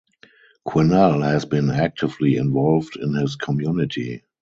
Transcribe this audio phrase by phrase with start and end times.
[0.67, 4.23] Quennell has been actively involved in his community.